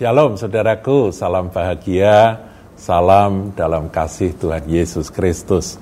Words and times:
Shalom 0.00 0.40
saudaraku, 0.40 1.12
salam 1.12 1.52
bahagia, 1.52 2.40
salam 2.72 3.52
dalam 3.52 3.92
kasih 3.92 4.32
Tuhan 4.32 4.64
Yesus 4.64 5.12
Kristus. 5.12 5.76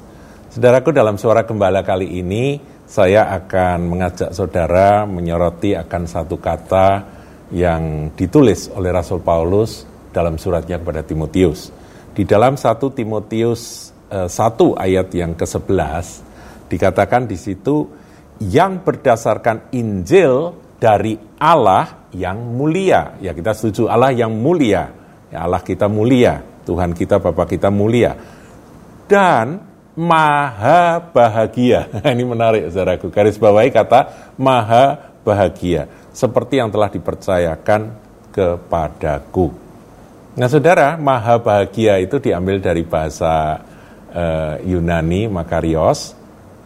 Saudaraku 0.51 0.91
dalam 0.91 1.15
suara 1.15 1.47
gembala 1.47 1.87
kali 1.87 2.19
ini 2.19 2.59
saya 2.83 3.31
akan 3.31 3.79
mengajak 3.87 4.35
saudara 4.35 5.07
menyoroti 5.07 5.79
akan 5.79 6.11
satu 6.11 6.35
kata 6.35 7.07
yang 7.55 8.11
ditulis 8.19 8.67
oleh 8.75 8.91
Rasul 8.91 9.23
Paulus 9.23 9.87
dalam 10.11 10.35
suratnya 10.35 10.83
kepada 10.83 11.07
Timotius. 11.07 11.71
Di 12.11 12.27
dalam 12.27 12.59
satu 12.59 12.91
Timotius 12.91 13.95
eh, 14.11 14.27
1 14.27 14.35
ayat 14.83 15.15
yang 15.15 15.39
ke-11 15.39 16.07
dikatakan 16.67 17.31
di 17.31 17.39
situ 17.39 17.87
yang 18.43 18.83
berdasarkan 18.83 19.71
Injil 19.79 20.67
dari 20.79 21.19
Allah 21.37 22.09
yang 22.15 22.39
mulia. 22.39 23.19
Ya 23.19 23.35
kita 23.35 23.53
setuju 23.53 23.91
Allah 23.91 24.15
yang 24.15 24.33
mulia. 24.33 24.95
Ya 25.29 25.45
Allah 25.45 25.61
kita 25.61 25.91
mulia, 25.91 26.41
Tuhan 26.65 26.97
kita 26.97 27.21
Bapak 27.21 27.59
kita 27.59 27.69
mulia. 27.69 28.17
Dan 29.11 29.61
maha 29.99 31.03
bahagia. 31.03 31.91
Ini 32.15 32.25
menarik 32.25 32.71
saudaraku. 32.71 33.11
Garis 33.11 33.37
bawahi 33.37 33.75
kata 33.75 34.33
maha 34.39 35.13
bahagia. 35.27 35.91
Seperti 36.15 36.63
yang 36.63 36.71
telah 36.71 36.89
dipercayakan 36.89 37.99
kepadaku. 38.31 39.51
Nah 40.39 40.47
saudara, 40.47 40.95
maha 40.95 41.43
bahagia 41.43 41.99
itu 41.99 42.23
diambil 42.23 42.63
dari 42.63 42.87
bahasa 42.87 43.59
uh, 44.15 44.55
Yunani, 44.63 45.27
makarios, 45.27 46.15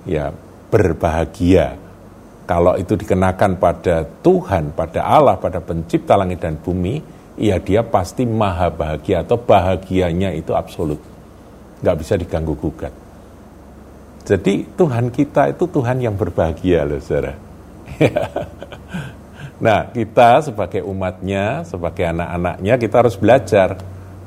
ya 0.05 0.29
berbahagia 0.69 1.81
kalau 2.43 2.75
itu 2.75 2.99
dikenakan 2.99 3.57
pada 3.57 4.03
Tuhan, 4.03 4.75
pada 4.75 5.07
Allah, 5.07 5.39
pada 5.39 5.63
pencipta 5.63 6.19
langit 6.19 6.43
dan 6.43 6.59
bumi, 6.59 6.99
ya 7.39 7.57
dia 7.63 7.87
pasti 7.87 8.27
maha 8.27 8.69
bahagia 8.69 9.23
atau 9.23 9.39
bahagianya 9.39 10.35
itu 10.35 10.53
absolut. 10.53 10.99
Nggak 11.83 11.97
bisa 12.03 12.15
diganggu 12.19 12.55
gugat. 12.59 12.93
Jadi 14.23 14.67
Tuhan 14.79 15.11
kita 15.11 15.51
itu 15.51 15.67
Tuhan 15.67 15.99
yang 15.99 16.15
berbahagia 16.15 16.87
loh 16.87 17.03
saudara. 17.03 17.35
nah 19.65 19.91
kita 19.91 20.47
sebagai 20.47 20.83
umatnya, 20.87 21.67
sebagai 21.67 22.07
anak-anaknya 22.07 22.75
kita 22.79 22.95
harus 23.03 23.19
belajar 23.19 23.79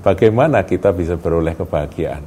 bagaimana 0.03 0.67
kita 0.67 0.91
bisa 0.91 1.15
beroleh 1.15 1.55
kebahagiaan. 1.55 2.23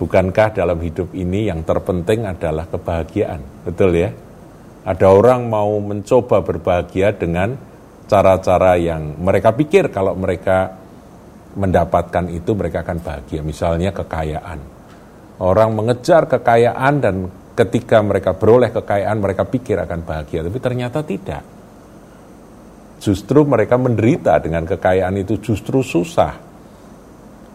Bukankah 0.00 0.56
dalam 0.56 0.80
hidup 0.80 1.12
ini 1.12 1.52
yang 1.52 1.60
terpenting 1.60 2.24
adalah 2.24 2.64
kebahagiaan, 2.64 3.68
betul 3.68 3.92
ya? 3.92 4.08
Ada 4.80 5.06
orang 5.12 5.44
mau 5.44 5.76
mencoba 5.80 6.40
berbahagia 6.40 7.12
dengan 7.12 7.52
cara-cara 8.08 8.80
yang 8.80 9.20
mereka 9.20 9.52
pikir 9.52 9.92
kalau 9.92 10.16
mereka 10.16 10.72
mendapatkan 11.54 12.30
itu 12.32 12.56
mereka 12.56 12.80
akan 12.82 12.98
bahagia. 13.04 13.40
Misalnya 13.44 13.92
kekayaan. 13.92 14.58
Orang 15.40 15.76
mengejar 15.76 16.28
kekayaan 16.28 16.94
dan 17.00 17.14
ketika 17.56 18.00
mereka 18.00 18.36
beroleh 18.36 18.72
kekayaan 18.72 19.20
mereka 19.20 19.44
pikir 19.44 19.76
akan 19.80 20.00
bahagia, 20.04 20.44
tapi 20.44 20.58
ternyata 20.60 21.04
tidak. 21.04 21.42
Justru 23.00 23.48
mereka 23.48 23.80
menderita 23.80 24.36
dengan 24.40 24.68
kekayaan 24.68 25.16
itu 25.20 25.40
justru 25.40 25.80
susah. 25.80 26.36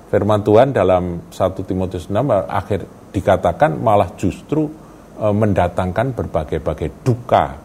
Firman 0.10 0.42
Tuhan 0.42 0.74
dalam 0.74 1.30
1 1.30 1.70
Timotius 1.70 2.10
6 2.10 2.22
akhir 2.50 2.86
dikatakan 3.14 3.78
malah 3.78 4.14
justru 4.18 4.85
mendatangkan 5.16 6.12
berbagai-bagai 6.12 7.04
duka, 7.04 7.56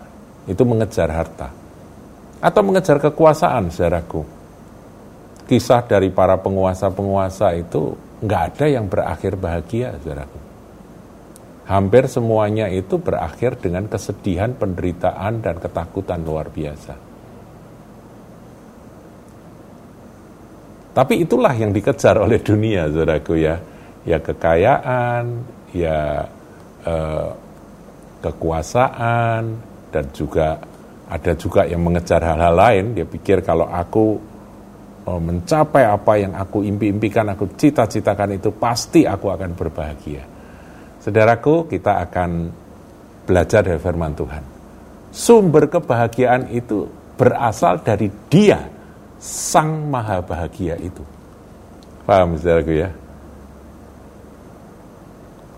itu 0.47 0.63
mengejar 0.63 1.11
harta. 1.11 1.49
Atau 2.41 2.63
mengejar 2.65 3.03
kekuasaan, 3.03 3.69
saudaraku. 3.69 4.23
Kisah 5.51 5.83
dari 5.83 6.15
para 6.15 6.39
penguasa-penguasa 6.39 7.59
itu 7.59 7.99
nggak 8.23 8.43
ada 8.55 8.67
yang 8.71 8.87
berakhir 8.87 9.35
bahagia, 9.35 9.99
saudaraku. 9.99 10.39
Hampir 11.67 12.11
semuanya 12.11 12.67
itu 12.67 12.99
berakhir 12.99 13.59
dengan 13.59 13.87
kesedihan, 13.87 14.55
penderitaan, 14.55 15.43
dan 15.43 15.59
ketakutan 15.59 16.23
luar 16.23 16.51
biasa. 16.51 16.95
Tapi 20.91 21.23
itulah 21.23 21.55
yang 21.55 21.71
dikejar 21.71 22.19
oleh 22.19 22.43
dunia, 22.43 22.91
saudaraku 22.91 23.39
ya. 23.39 23.63
Ya 24.03 24.19
kekayaan, 24.19 25.45
ya 25.71 26.27
eh, 26.85 27.31
kekuasaan 28.21 29.43
dan 29.91 30.05
juga 30.13 30.61
ada 31.11 31.33
juga 31.35 31.67
yang 31.67 31.83
mengejar 31.83 32.23
hal-hal 32.23 32.55
lain. 32.55 32.85
Dia 32.95 33.07
pikir 33.09 33.43
kalau 33.43 33.67
aku 33.67 34.21
eh, 35.09 35.21
mencapai 35.21 35.85
apa 35.89 36.13
yang 36.21 36.33
aku 36.37 36.63
impi-impikan 36.63 37.33
aku 37.33 37.51
cita-citakan 37.57 38.37
itu 38.39 38.53
pasti 38.55 39.09
aku 39.09 39.33
akan 39.33 39.51
berbahagia. 39.57 40.23
Saudaraku 41.01 41.65
kita 41.65 42.05
akan 42.05 42.53
belajar 43.25 43.65
dari 43.65 43.81
firman 43.81 44.13
Tuhan. 44.13 44.45
Sumber 45.11 45.67
kebahagiaan 45.67 46.53
itu 46.55 46.87
berasal 47.19 47.83
dari 47.83 48.13
dia 48.31 48.69
sang 49.19 49.89
maha 49.89 50.23
bahagia 50.23 50.77
itu. 50.79 51.03
Paham 52.05 52.37
saudaraku 52.37 52.73
ya 52.85 53.00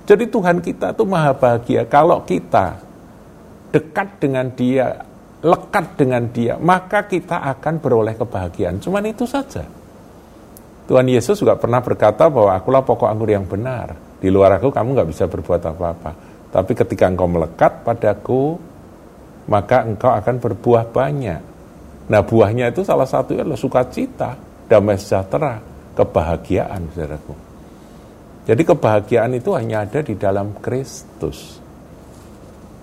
jadi 0.02 0.24
Tuhan 0.26 0.58
kita 0.58 0.98
tuh 0.98 1.06
maha 1.06 1.30
bahagia. 1.30 1.86
Kalau 1.86 2.26
kita 2.26 2.74
dekat 3.70 4.18
dengan 4.18 4.50
dia, 4.50 4.98
lekat 5.42 5.86
dengan 5.94 6.22
dia, 6.30 6.58
maka 6.58 7.06
kita 7.06 7.38
akan 7.54 7.78
beroleh 7.78 8.18
kebahagiaan. 8.18 8.82
Cuman 8.82 9.06
itu 9.06 9.22
saja. 9.24 9.62
Tuhan 10.90 11.06
Yesus 11.06 11.38
juga 11.38 11.54
pernah 11.54 11.78
berkata 11.78 12.26
bahwa 12.26 12.58
akulah 12.58 12.82
pokok 12.82 13.06
anggur 13.06 13.30
yang 13.30 13.46
benar. 13.46 13.94
Di 14.18 14.26
luar 14.30 14.58
aku 14.58 14.74
kamu 14.74 14.98
nggak 14.98 15.10
bisa 15.10 15.24
berbuat 15.30 15.62
apa-apa. 15.70 16.12
Tapi 16.50 16.72
ketika 16.74 17.06
engkau 17.06 17.30
melekat 17.30 17.86
padaku, 17.86 18.58
maka 19.46 19.86
engkau 19.86 20.10
akan 20.10 20.36
berbuah 20.42 20.90
banyak. 20.90 21.40
Nah 22.10 22.20
buahnya 22.26 22.74
itu 22.74 22.82
salah 22.82 23.06
satunya 23.06 23.46
adalah 23.46 23.56
sukacita, 23.56 24.34
damai 24.66 24.98
sejahtera, 24.98 25.62
kebahagiaan, 25.94 26.90
saudaraku. 26.90 27.51
Jadi 28.42 28.62
kebahagiaan 28.66 29.38
itu 29.38 29.54
hanya 29.54 29.86
ada 29.86 30.02
di 30.02 30.18
dalam 30.18 30.58
Kristus. 30.58 31.62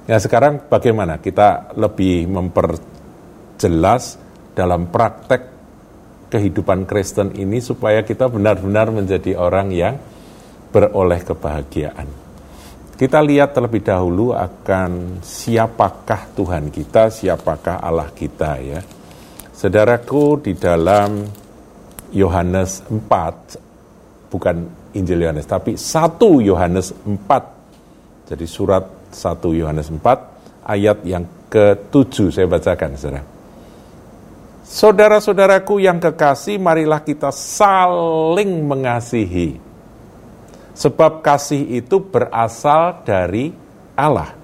Ya 0.08 0.16
sekarang 0.18 0.66
bagaimana 0.72 1.20
kita 1.20 1.76
lebih 1.76 2.26
memperjelas 2.32 4.18
dalam 4.56 4.88
praktek 4.88 5.42
kehidupan 6.32 6.88
Kristen 6.88 7.36
ini 7.36 7.60
supaya 7.60 8.06
kita 8.08 8.32
benar-benar 8.32 8.90
menjadi 8.90 9.36
orang 9.36 9.68
yang 9.76 9.96
beroleh 10.72 11.22
kebahagiaan. 11.26 12.08
Kita 13.00 13.20
lihat 13.24 13.56
terlebih 13.56 13.84
dahulu 13.84 14.36
akan 14.36 15.24
siapakah 15.24 16.36
Tuhan 16.36 16.68
kita, 16.68 17.08
siapakah 17.08 17.80
Allah 17.80 18.12
kita 18.12 18.52
ya. 18.60 18.80
Saudaraku 19.56 20.40
di 20.40 20.56
dalam 20.56 21.24
Yohanes 22.12 22.84
4 22.88 24.32
bukan 24.32 24.79
Injil 24.98 25.26
Yohanes, 25.26 25.46
tapi 25.46 25.78
1 25.78 26.18
Yohanes 26.42 26.94
4. 27.06 28.30
Jadi 28.30 28.46
surat 28.46 28.86
1 29.10 29.60
Yohanes 29.60 29.90
4 29.90 30.70
ayat 30.70 31.02
yang 31.06 31.26
ke-7 31.50 32.30
saya 32.30 32.46
bacakan 32.46 32.94
saudara. 32.94 33.22
Saudara-saudaraku 34.70 35.82
yang 35.82 35.98
kekasih, 35.98 36.62
marilah 36.62 37.02
kita 37.02 37.34
saling 37.34 38.70
mengasihi. 38.70 39.58
Sebab 40.78 41.26
kasih 41.26 41.82
itu 41.82 41.98
berasal 42.06 43.02
dari 43.02 43.50
Allah. 43.98 44.38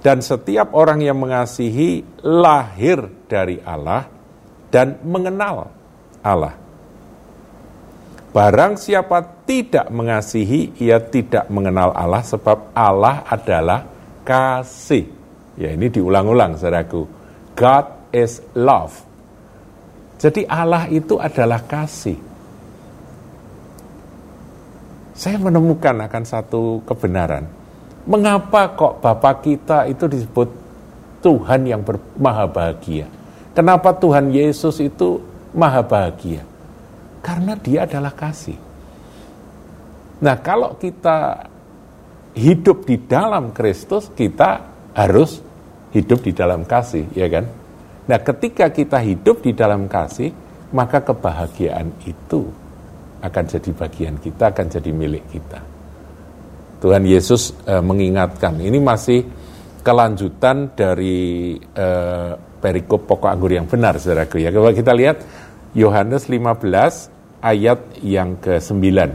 Dan 0.00 0.24
setiap 0.24 0.72
orang 0.72 1.04
yang 1.04 1.20
mengasihi 1.20 2.24
lahir 2.24 3.04
dari 3.28 3.60
Allah 3.60 4.08
dan 4.72 4.96
mengenal 5.04 5.68
Allah. 6.24 6.63
Barang 8.34 8.74
siapa 8.74 9.46
tidak 9.46 9.94
mengasihi, 9.94 10.74
ia 10.82 10.98
tidak 10.98 11.46
mengenal 11.54 11.94
Allah 11.94 12.18
sebab 12.18 12.74
Allah 12.74 13.22
adalah 13.30 13.86
kasih. 14.26 15.06
Ya 15.54 15.70
ini 15.70 15.86
diulang-ulang 15.86 16.58
saudaraku. 16.58 17.06
God 17.54 18.10
is 18.10 18.42
love. 18.58 19.06
Jadi 20.18 20.50
Allah 20.50 20.90
itu 20.90 21.14
adalah 21.14 21.62
kasih. 21.62 22.18
Saya 25.14 25.38
menemukan 25.38 25.94
akan 26.02 26.24
satu 26.26 26.82
kebenaran. 26.82 27.46
Mengapa 28.02 28.74
kok 28.74 28.98
Bapak 28.98 29.46
kita 29.46 29.86
itu 29.86 30.10
disebut 30.10 30.50
Tuhan 31.22 31.70
yang 31.70 31.86
maha 32.18 32.50
bahagia? 32.50 33.06
Kenapa 33.54 33.94
Tuhan 33.94 34.34
Yesus 34.34 34.82
itu 34.82 35.22
maha 35.54 35.86
bahagia? 35.86 36.42
Karena 37.24 37.56
dia 37.56 37.88
adalah 37.88 38.12
kasih. 38.12 38.58
Nah, 40.20 40.36
kalau 40.44 40.76
kita 40.76 41.48
hidup 42.36 42.84
di 42.84 43.00
dalam 43.08 43.56
Kristus, 43.56 44.12
kita 44.12 44.60
harus 44.92 45.40
hidup 45.96 46.20
di 46.20 46.36
dalam 46.36 46.68
kasih, 46.68 47.08
ya 47.16 47.26
kan? 47.32 47.48
Nah, 48.04 48.18
ketika 48.20 48.68
kita 48.68 49.00
hidup 49.00 49.40
di 49.40 49.56
dalam 49.56 49.88
kasih, 49.88 50.30
maka 50.74 51.00
kebahagiaan 51.00 52.04
itu 52.04 52.44
akan 53.24 53.44
jadi 53.48 53.70
bagian 53.72 54.16
kita, 54.20 54.52
akan 54.52 54.66
jadi 54.68 54.90
milik 54.92 55.24
kita. 55.32 55.60
Tuhan 56.82 57.08
Yesus 57.08 57.56
e, 57.64 57.80
mengingatkan, 57.80 58.60
ini 58.60 58.76
masih 58.76 59.24
kelanjutan 59.80 60.76
dari 60.76 61.56
e, 61.56 61.86
perikop 62.60 63.08
pokok 63.08 63.30
anggur 63.32 63.54
yang 63.54 63.64
benar, 63.64 63.96
saudaraku 63.96 64.42
ya. 64.42 64.52
Kalau 64.52 64.68
kita 64.74 64.92
lihat 64.92 65.24
Yohanes 65.72 66.28
15 66.28 67.13
ayat 67.44 68.00
yang 68.00 68.40
ke-9. 68.40 69.12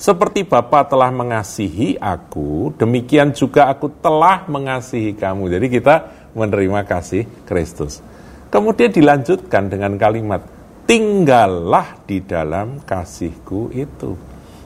Seperti 0.00 0.48
Bapa 0.48 0.88
telah 0.88 1.12
mengasihi 1.12 2.00
aku, 2.00 2.72
demikian 2.80 3.36
juga 3.36 3.68
aku 3.68 3.92
telah 4.00 4.48
mengasihi 4.48 5.12
kamu. 5.12 5.52
Jadi 5.52 5.66
kita 5.68 5.94
menerima 6.32 6.88
kasih 6.88 7.28
Kristus. 7.44 8.00
Kemudian 8.48 8.88
dilanjutkan 8.88 9.68
dengan 9.68 10.00
kalimat, 10.00 10.40
tinggallah 10.88 12.00
di 12.08 12.24
dalam 12.24 12.80
kasihku 12.80 13.76
itu. 13.76 14.16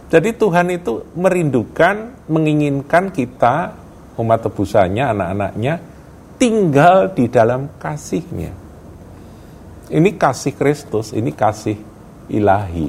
Jadi 0.06 0.38
Tuhan 0.38 0.70
itu 0.70 1.02
merindukan, 1.18 2.14
menginginkan 2.30 3.10
kita, 3.10 3.74
umat 4.14 4.38
tebusannya, 4.46 5.10
anak-anaknya, 5.10 5.74
tinggal 6.38 7.10
di 7.10 7.26
dalam 7.26 7.74
kasihnya. 7.82 8.54
Ini 9.90 10.10
kasih 10.14 10.54
Kristus, 10.54 11.10
ini 11.10 11.34
kasih 11.34 11.93
ilahi. 12.28 12.88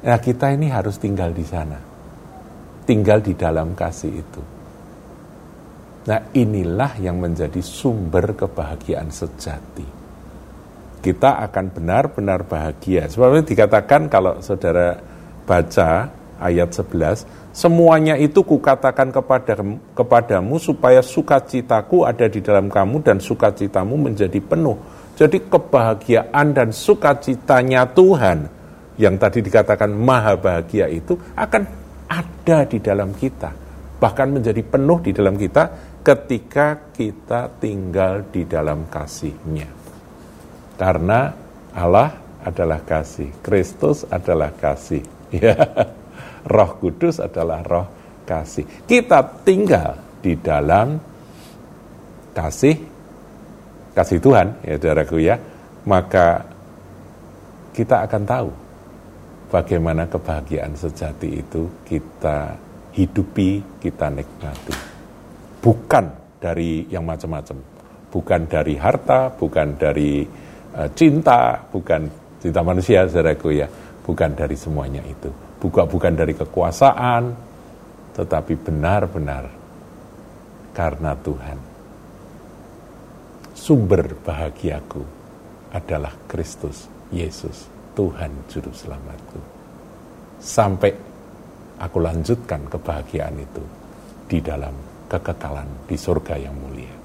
Nah 0.00 0.18
kita 0.18 0.52
ini 0.52 0.72
harus 0.72 0.96
tinggal 0.96 1.32
di 1.32 1.44
sana. 1.44 1.78
Tinggal 2.84 3.20
di 3.20 3.36
dalam 3.36 3.76
kasih 3.76 4.12
itu. 4.12 4.42
Nah 6.08 6.20
inilah 6.32 6.96
yang 6.96 7.20
menjadi 7.20 7.60
sumber 7.60 8.32
kebahagiaan 8.32 9.12
sejati. 9.12 9.84
Kita 11.00 11.40
akan 11.48 11.66
benar-benar 11.72 12.44
bahagia. 12.44 13.08
Sebabnya 13.08 13.44
dikatakan 13.44 14.08
kalau 14.08 14.40
saudara 14.40 14.96
baca 15.44 16.08
ayat 16.40 16.72
11, 16.72 17.24
semuanya 17.52 18.16
itu 18.16 18.40
kukatakan 18.40 19.12
kepada, 19.12 19.60
kepadamu 19.92 20.56
supaya 20.56 21.04
sukacitaku 21.04 22.08
ada 22.08 22.28
di 22.28 22.40
dalam 22.40 22.72
kamu 22.72 23.04
dan 23.04 23.16
sukacitamu 23.20 23.96
menjadi 23.96 24.40
penuh. 24.40 24.76
Jadi 25.20 25.52
kebahagiaan 25.52 26.56
dan 26.56 26.72
sukacitanya 26.72 27.84
Tuhan 27.92 28.48
yang 28.96 29.20
tadi 29.20 29.44
dikatakan 29.44 29.92
maha 29.92 30.32
bahagia 30.40 30.88
itu 30.88 31.12
akan 31.36 31.68
ada 32.08 32.64
di 32.64 32.80
dalam 32.80 33.12
kita. 33.12 33.52
Bahkan 34.00 34.28
menjadi 34.32 34.64
penuh 34.64 35.04
di 35.04 35.12
dalam 35.12 35.36
kita 35.36 35.92
ketika 36.00 36.88
kita 36.96 37.52
tinggal 37.60 38.24
di 38.32 38.48
dalam 38.48 38.88
kasihnya. 38.88 39.68
Karena 40.80 41.28
Allah 41.76 42.16
adalah 42.40 42.80
kasih, 42.80 43.44
Kristus 43.44 44.08
adalah 44.08 44.56
kasih, 44.56 45.04
ya. 45.36 45.52
Roh 46.48 46.80
Kudus 46.80 47.20
adalah 47.20 47.60
roh 47.60 47.86
kasih. 48.24 48.64
Kita 48.88 49.20
tinggal 49.44 50.00
di 50.24 50.32
dalam 50.40 50.96
kasih 52.32 52.99
kasih 53.94 54.18
Tuhan, 54.22 54.62
ya 54.64 54.76
saudaraku 54.78 55.16
ya. 55.20 55.36
Maka 55.86 56.44
kita 57.72 58.04
akan 58.04 58.22
tahu 58.26 58.48
bagaimana 59.50 60.06
kebahagiaan 60.06 60.76
sejati 60.76 61.42
itu 61.42 61.66
kita 61.86 62.54
hidupi, 62.94 63.80
kita 63.82 64.10
nikmati. 64.10 64.74
Bukan 65.60 66.04
dari 66.40 66.88
yang 66.88 67.04
macam-macam. 67.04 67.56
Bukan 68.10 68.40
dari 68.50 68.74
harta, 68.74 69.30
bukan 69.30 69.78
dari 69.78 70.26
uh, 70.74 70.90
cinta, 70.98 71.62
bukan 71.70 72.10
cinta 72.42 72.60
manusia, 72.66 73.06
saudaraku 73.06 73.54
ya. 73.54 73.70
Bukan 74.02 74.34
dari 74.34 74.58
semuanya 74.58 75.04
itu. 75.06 75.30
Bukan, 75.60 75.86
bukan 75.86 76.12
dari 76.18 76.34
kekuasaan, 76.34 77.30
tetapi 78.16 78.58
benar-benar 78.58 79.44
karena 80.74 81.12
Tuhan. 81.20 81.69
Sumber 83.60 84.16
bahagiaku 84.24 85.04
adalah 85.76 86.16
Kristus 86.24 86.88
Yesus 87.12 87.68
Tuhan 87.92 88.48
Juru 88.48 88.72
Selamatku. 88.72 89.36
Sampai 90.40 90.96
aku 91.76 92.00
lanjutkan 92.00 92.64
kebahagiaan 92.72 93.36
itu 93.36 93.60
di 94.24 94.40
dalam 94.40 94.72
kekekalan 95.12 95.84
di 95.84 95.92
surga 95.92 96.40
yang 96.40 96.56
mulia. 96.56 96.96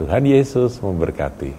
Tuhan 0.00 0.24
Yesus 0.24 0.80
memberkati 0.80 1.52